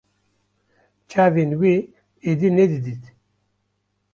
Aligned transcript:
Çavên 1.09 1.51
wê 1.59 1.75
êdî 2.29 2.49
nedîdît 2.57 3.03